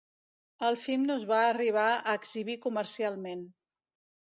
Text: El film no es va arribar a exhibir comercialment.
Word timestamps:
El 0.67 0.77
film 0.83 1.03
no 1.09 1.17
es 1.21 1.25
va 1.33 1.43
arribar 1.51 1.85
a 1.91 2.17
exhibir 2.21 2.59
comercialment. 2.67 3.47